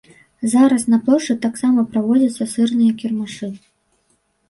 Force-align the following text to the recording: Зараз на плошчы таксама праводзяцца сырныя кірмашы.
Зараз 0.53 0.85
на 0.93 0.99
плошчы 1.09 1.35
таксама 1.45 1.85
праводзяцца 1.93 2.51
сырныя 2.57 2.91
кірмашы. 3.03 3.55